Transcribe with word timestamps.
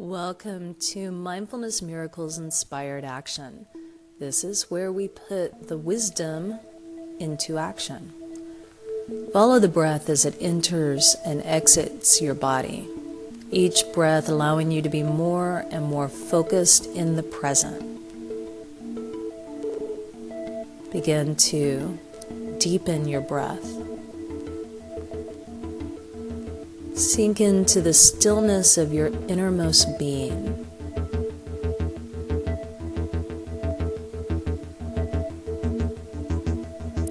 Welcome 0.00 0.76
to 0.92 1.10
Mindfulness 1.10 1.82
Miracles 1.82 2.38
Inspired 2.38 3.04
Action. 3.04 3.66
This 4.18 4.44
is 4.44 4.70
where 4.70 4.90
we 4.90 5.08
put 5.08 5.68
the 5.68 5.76
wisdom 5.76 6.58
into 7.18 7.58
action. 7.58 8.10
Follow 9.34 9.58
the 9.58 9.68
breath 9.68 10.08
as 10.08 10.24
it 10.24 10.38
enters 10.40 11.16
and 11.22 11.42
exits 11.42 12.22
your 12.22 12.32
body, 12.32 12.88
each 13.50 13.84
breath 13.92 14.30
allowing 14.30 14.70
you 14.70 14.80
to 14.80 14.88
be 14.88 15.02
more 15.02 15.66
and 15.70 15.84
more 15.84 16.08
focused 16.08 16.86
in 16.86 17.16
the 17.16 17.22
present. 17.22 18.00
Begin 20.90 21.36
to 21.36 21.98
deepen 22.58 23.06
your 23.06 23.20
breath. 23.20 23.79
Sink 27.00 27.40
into 27.40 27.80
the 27.80 27.94
stillness 27.94 28.76
of 28.76 28.92
your 28.92 29.06
innermost 29.26 29.98
being. 29.98 30.66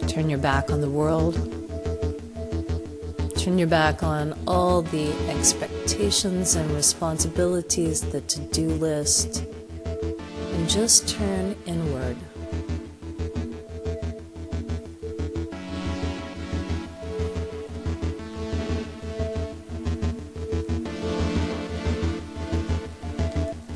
Turn 0.07 0.29
your 0.29 0.37
back 0.37 0.69
on 0.69 0.81
the 0.81 0.89
world. 0.89 1.33
Turn 3.35 3.57
your 3.57 3.67
back 3.67 4.03
on 4.03 4.37
all 4.45 4.83
the 4.83 5.11
expectations 5.27 6.53
and 6.53 6.69
responsibilities, 6.71 8.01
the 8.01 8.21
to 8.21 8.39
do 8.41 8.69
list, 8.69 9.43
and 10.53 10.69
just 10.69 11.09
turn 11.09 11.55
inward. 11.65 11.88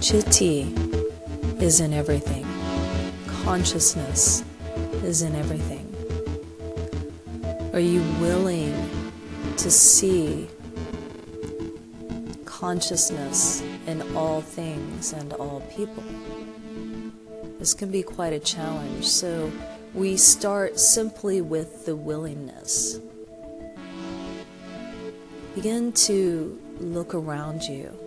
Chitti 0.03 0.67
is 1.61 1.79
in 1.79 1.93
everything. 1.93 2.45
Consciousness 3.45 4.43
is 5.01 5.21
in 5.21 5.33
everything. 5.33 5.87
Are 7.71 7.79
you 7.79 8.01
willing 8.19 8.73
to 9.55 9.71
see 9.71 10.49
consciousness 12.43 13.63
in 13.87 14.01
all 14.13 14.41
things 14.41 15.13
and 15.13 15.31
all 15.31 15.61
people? 15.73 16.03
This 17.59 17.73
can 17.73 17.89
be 17.89 18.03
quite 18.03 18.33
a 18.33 18.39
challenge. 18.39 19.07
So 19.07 19.49
we 19.93 20.17
start 20.17 20.81
simply 20.81 21.39
with 21.39 21.85
the 21.85 21.95
willingness. 21.95 22.99
Begin 25.55 25.93
to 25.93 26.59
look 26.81 27.15
around 27.15 27.63
you 27.63 27.97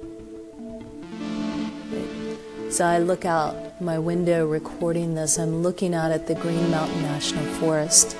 as 2.77 2.80
I 2.82 2.98
look 2.98 3.24
out 3.24 3.80
my 3.80 3.98
window 3.98 4.46
recording 4.46 5.14
this, 5.14 5.38
I'm 5.38 5.62
looking 5.62 5.94
out 5.94 6.10
at 6.10 6.27
the 6.27 6.34
Green 6.34 6.70
Mountain 6.70 7.00
National 7.00 7.42
Forest. 7.55 8.14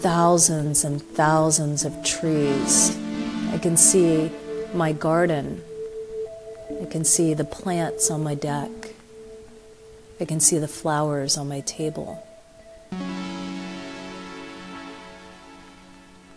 Thousands 0.00 0.84
and 0.84 1.00
thousands 1.00 1.86
of 1.86 2.04
trees. 2.04 2.94
I 3.50 3.56
can 3.56 3.78
see 3.78 4.30
my 4.74 4.92
garden. 4.92 5.62
I 6.82 6.84
can 6.84 7.06
see 7.06 7.32
the 7.32 7.46
plants 7.46 8.10
on 8.10 8.22
my 8.22 8.34
deck. 8.34 8.70
I 10.20 10.26
can 10.26 10.38
see 10.38 10.58
the 10.58 10.68
flowers 10.68 11.38
on 11.38 11.48
my 11.48 11.60
table. 11.60 12.22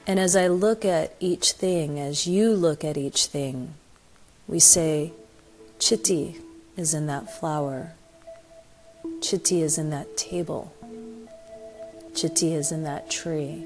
And 0.07 0.17
as 0.17 0.37
I 0.37 0.47
look 0.47 0.85
at 0.85 1.13
each 1.19 1.52
thing, 1.52 1.99
as 1.99 2.25
you 2.25 2.53
look 2.53 2.85
at 2.85 2.95
each 2.95 3.25
thing, 3.25 3.73
we 4.47 4.59
say, 4.61 5.11
Chitti, 5.77 6.39
is 6.77 6.93
in 6.93 7.07
that 7.07 7.29
flower. 7.29 7.93
Chitti 9.19 9.61
is 9.61 9.77
in 9.77 9.89
that 9.91 10.17
table. 10.17 10.73
Chitti 12.13 12.53
is 12.53 12.71
in 12.71 12.83
that 12.83 13.09
tree. 13.09 13.65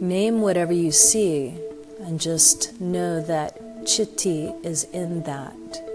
Name 0.00 0.42
whatever 0.42 0.72
you 0.72 0.92
see 0.92 1.54
and 2.00 2.20
just 2.20 2.80
know 2.80 3.20
that 3.22 3.58
Chitti 3.84 4.64
is 4.64 4.84
in 4.84 5.22
that. 5.22 5.85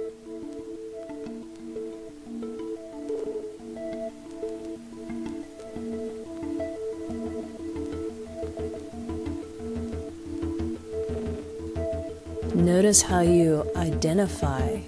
Notice 12.54 13.02
how 13.02 13.22
you 13.22 13.66
identify. 13.78 14.80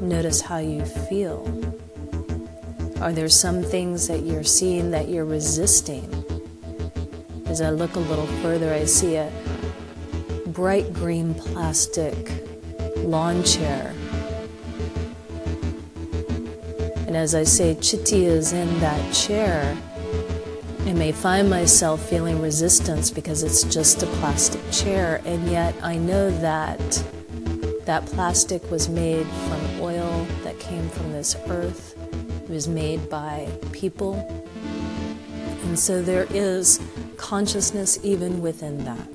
Notice 0.00 0.40
how 0.40 0.58
you 0.58 0.82
feel. 0.86 1.46
Are 3.02 3.12
there 3.12 3.28
some 3.28 3.62
things 3.62 4.08
that 4.08 4.20
you're 4.22 4.44
seeing 4.44 4.90
that 4.92 5.08
you're 5.08 5.26
resisting? 5.26 6.24
As 7.46 7.60
I 7.60 7.68
look 7.68 7.96
a 7.96 8.00
little 8.00 8.26
further, 8.42 8.72
I 8.72 8.86
see 8.86 9.16
a 9.16 9.30
bright 10.46 10.92
green 10.94 11.34
plastic 11.34 12.16
lawn 12.96 13.44
chair. 13.44 13.94
And 17.06 17.14
as 17.14 17.34
I 17.34 17.44
say, 17.44 17.74
Chitti 17.74 18.22
is 18.24 18.54
in 18.54 18.80
that 18.80 19.14
chair, 19.14 19.76
I 20.88 20.94
may 20.94 21.12
find 21.12 21.50
myself 21.50 22.08
feeling 22.08 22.40
resistance 22.40 23.10
because 23.10 23.42
it's 23.42 23.62
just 23.62 24.02
a 24.02 24.06
plastic 24.06 24.62
chair, 24.70 25.20
and 25.26 25.46
yet 25.50 25.74
I 25.82 25.98
know 25.98 26.30
that 26.30 27.04
that 27.84 28.06
plastic 28.06 28.70
was 28.70 28.88
made 28.88 29.26
from 29.26 29.82
oil 29.82 30.26
that 30.44 30.58
came 30.58 30.88
from 30.88 31.12
this 31.12 31.36
earth. 31.48 31.94
It 32.42 32.48
was 32.48 32.68
made 32.68 33.10
by 33.10 33.50
people. 33.70 34.14
And 35.64 35.78
so 35.78 36.00
there 36.00 36.26
is 36.30 36.80
consciousness 37.18 37.98
even 38.02 38.40
within 38.40 38.82
that. 38.84 39.08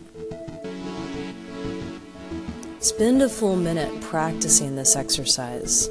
Spend 2.83 3.23
a 3.23 3.29
full 3.29 3.55
minute 3.55 3.99
practicing 3.99 4.75
this 4.75 4.95
exercise. 4.95 5.89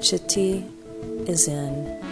Chitti 0.00 0.70
is 1.26 1.48
in 1.48 2.03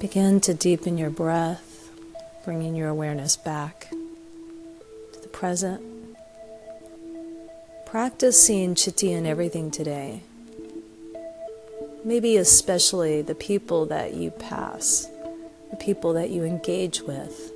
Begin 0.00 0.40
to 0.42 0.54
deepen 0.54 0.96
your 0.96 1.10
breath, 1.10 1.90
bringing 2.44 2.76
your 2.76 2.88
awareness 2.88 3.36
back 3.36 3.90
to 3.90 5.20
the 5.20 5.26
present. 5.26 5.82
Practice 7.84 8.40
seeing 8.40 8.76
Chitti 8.76 9.10
in 9.10 9.26
everything 9.26 9.72
today. 9.72 10.22
Maybe 12.04 12.36
especially 12.36 13.22
the 13.22 13.34
people 13.34 13.86
that 13.86 14.14
you 14.14 14.30
pass, 14.30 15.08
the 15.70 15.76
people 15.76 16.12
that 16.12 16.30
you 16.30 16.44
engage 16.44 17.02
with. 17.02 17.52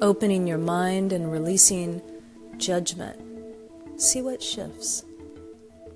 Opening 0.00 0.46
your 0.46 0.58
mind 0.58 1.12
and 1.12 1.32
releasing 1.32 2.00
judgment. 2.58 3.20
See 4.00 4.22
what 4.22 4.40
shifts. 4.40 5.04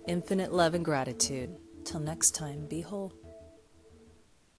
Infinite 0.09 0.53
love 0.53 0.75
and 0.75 0.85
gratitude. 0.85 1.55
Till 1.85 2.00
next 2.00 2.32
time, 2.32 2.67
be 2.67 2.81
whole. 2.81 3.12